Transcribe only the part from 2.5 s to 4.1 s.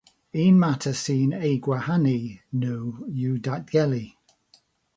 nhw yw datgelu.